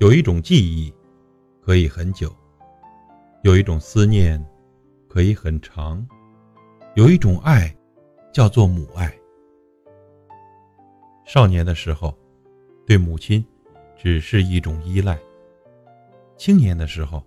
[0.00, 0.90] 有一种记忆
[1.60, 2.34] 可以很久，
[3.42, 4.42] 有一种思念
[5.06, 6.02] 可以很长，
[6.94, 7.70] 有一种爱
[8.32, 9.14] 叫做母爱。
[11.26, 12.16] 少年的时候，
[12.86, 13.44] 对母亲
[13.94, 15.16] 只是一种依赖；
[16.38, 17.22] 青年的时候，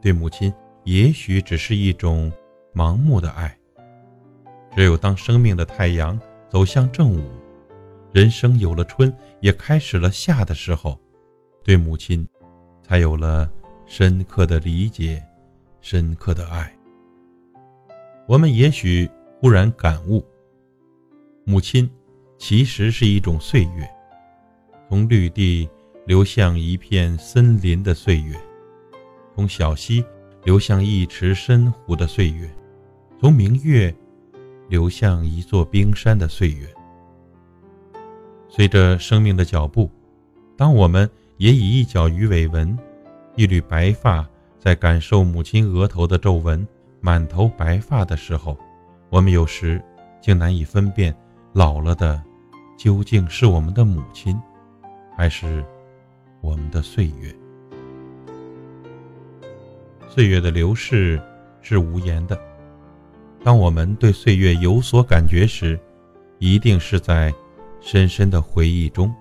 [0.00, 2.32] 对母亲也许只是一种
[2.72, 3.52] 盲目的爱。
[4.76, 6.16] 只有当生命的太阳
[6.48, 7.28] 走向正午，
[8.12, 10.96] 人生有了春，也开始了夏的时候。
[11.64, 12.26] 对母亲，
[12.82, 13.48] 才有了
[13.86, 15.22] 深刻的理解，
[15.80, 16.76] 深刻的爱。
[18.26, 19.08] 我们也许
[19.40, 20.24] 忽然感悟，
[21.44, 21.88] 母亲
[22.36, 23.88] 其实是一种岁月，
[24.88, 25.68] 从绿地
[26.04, 28.36] 流向一片森林的岁月，
[29.34, 30.04] 从小溪
[30.44, 32.50] 流向一池深湖的岁月，
[33.20, 33.94] 从明月
[34.68, 36.66] 流向一座冰山的岁月。
[38.48, 39.88] 随着生命的脚步，
[40.56, 41.08] 当我们。
[41.42, 42.78] 也以一角鱼尾纹，
[43.34, 44.24] 一缕白发，
[44.60, 46.64] 在感受母亲额头的皱纹、
[47.00, 48.56] 满头白发的时候，
[49.10, 49.82] 我们有时
[50.20, 51.12] 竟难以分辨，
[51.52, 52.22] 老了的
[52.78, 54.40] 究竟是我们的母亲，
[55.16, 55.64] 还是
[56.40, 57.34] 我们的岁月？
[60.08, 61.20] 岁月的流逝
[61.60, 62.40] 是无言的。
[63.42, 65.76] 当我们对岁月有所感觉时，
[66.38, 67.34] 一定是在
[67.80, 69.12] 深深的回忆中。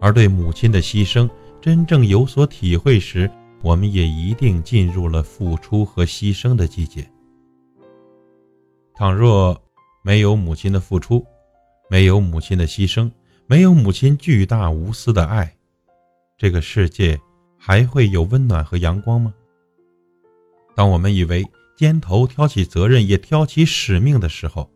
[0.00, 1.28] 而对母亲的牺牲
[1.60, 3.30] 真正有所体会时，
[3.62, 7.08] 我们也一定进入了付出和牺牲的季节。
[8.94, 9.60] 倘若
[10.02, 11.24] 没有母亲的付出，
[11.90, 13.10] 没有母亲的牺牲，
[13.46, 15.54] 没有母亲巨大无私的爱，
[16.38, 17.20] 这个世界
[17.58, 19.34] 还会有温暖和阳光吗？
[20.74, 24.70] 当我们以为肩头挑起责任也挑起使命的时候，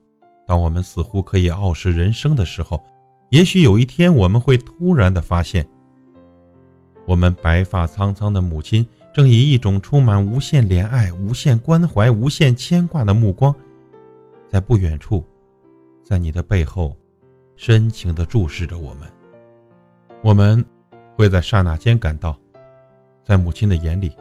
[0.47, 2.82] 当我们似乎可以傲视人生的时候，
[3.30, 5.66] 也许有一天，我们会突然的发现，
[7.06, 13.54] 我们白发苍苍的母亲正以一种充满无限怜爱、无限关怀、无限牵挂的目光，
[14.48, 15.24] 在不远处，
[16.02, 16.96] 在你的背后，
[17.56, 19.08] 深情的注视着我们。
[20.22, 20.64] 我们
[21.16, 22.38] 会在刹那间感到，
[23.24, 24.12] 在母亲的眼里，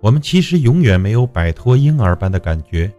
[0.00, 2.90] 我们其实永远没有摆脱婴儿般的感觉，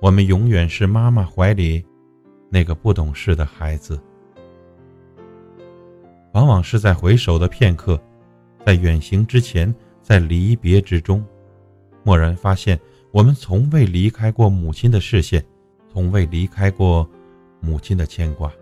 [0.00, 1.84] 我们永远是妈妈怀里
[2.50, 3.98] 那个不懂事的孩子。
[6.36, 7.98] 往往是在回首的片刻，
[8.62, 11.24] 在远行之前，在离别之中，
[12.04, 12.78] 蓦然发现，
[13.10, 15.42] 我们从未离开过母亲的视线，
[15.90, 17.08] 从未离开过
[17.58, 18.52] 母亲的牵挂。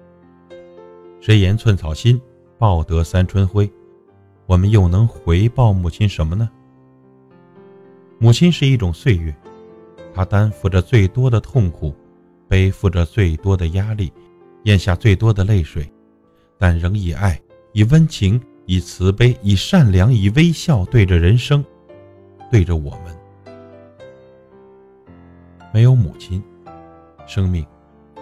[1.20, 2.20] 谁言寸草心，
[2.58, 3.68] 报得三春晖？
[4.46, 6.48] 我们又能回报母亲什么呢？
[8.20, 9.34] 母亲是一种岁月，
[10.14, 11.92] 她担负着最多的痛苦，
[12.46, 14.12] 背负着最多的压力，
[14.62, 15.92] 咽下最多的泪水，
[16.56, 17.36] 但仍以爱。
[17.74, 21.62] 以温情，以慈悲，以善良，以微笑，对着人生，
[22.48, 23.12] 对着我们。
[25.72, 26.40] 没有母亲，
[27.26, 27.66] 生命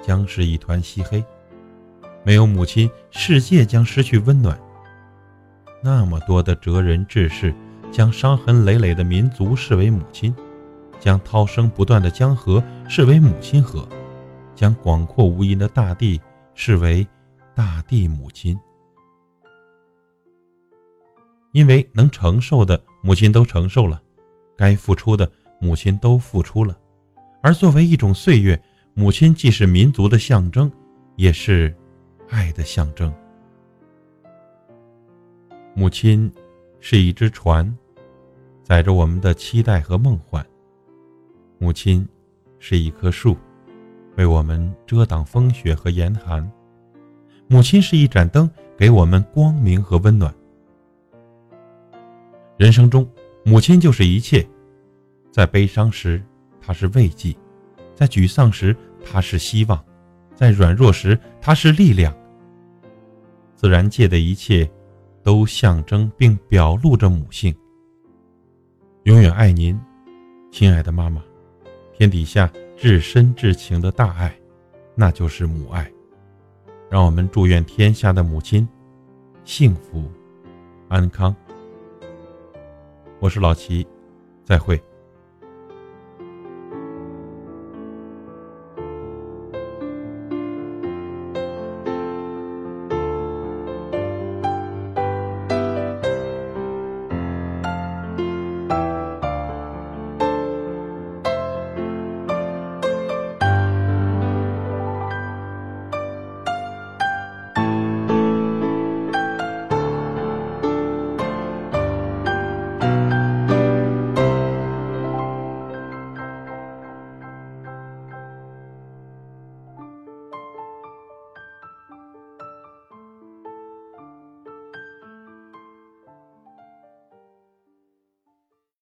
[0.00, 1.22] 将是一团漆黑；
[2.24, 4.58] 没有母亲，世界将失去温暖。
[5.82, 7.54] 那么多的哲人志士，
[7.90, 10.34] 将伤痕累累的民族视为母亲，
[10.98, 13.86] 将涛声不断的江河视为母亲河，
[14.54, 16.19] 将广阔无垠的大地
[16.54, 17.06] 视为
[17.54, 18.58] 大地母亲。
[21.52, 24.02] 因为能承受的母亲都承受了，
[24.56, 25.30] 该付出的
[25.60, 26.76] 母亲都付出了，
[27.42, 28.60] 而作为一种岁月，
[28.94, 30.70] 母亲既是民族的象征，
[31.16, 31.74] 也是
[32.28, 33.12] 爱的象征。
[35.74, 36.30] 母亲
[36.80, 37.70] 是一只船，
[38.62, 40.42] 载着我们的期待和梦幻；
[41.58, 42.06] 母亲
[42.58, 43.36] 是一棵树，
[44.16, 46.42] 为我们遮挡风雪和严寒；
[47.46, 50.34] 母亲是一盏灯，给我们光明和温暖。
[52.62, 53.05] 人生中，
[53.44, 54.49] 母亲就是一切。
[55.32, 56.23] 在悲伤时，
[56.61, 57.37] 她是慰藉；
[57.93, 59.76] 在沮丧时，她是希望；
[60.32, 62.17] 在软弱时，她是力量。
[63.56, 64.70] 自然界的一切，
[65.25, 67.53] 都象征并表露着母性。
[69.03, 69.76] 永远爱您，
[70.53, 71.20] 亲爱的妈妈。
[71.93, 74.32] 天底下至深至情的大爱，
[74.94, 75.91] 那就是母爱。
[76.88, 78.69] 让我们祝愿天下的母亲
[79.43, 80.09] 幸福
[80.87, 81.35] 安康。
[83.22, 83.86] 我是老齐，
[84.44, 84.82] 再会。